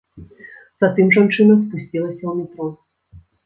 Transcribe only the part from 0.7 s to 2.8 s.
Затым жанчына спусцілася ў метро.